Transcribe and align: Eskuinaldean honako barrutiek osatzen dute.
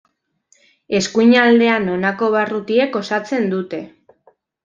Eskuinaldean 0.99 1.85
honako 1.97 2.29
barrutiek 2.37 2.99
osatzen 3.01 3.47
dute. 3.53 3.83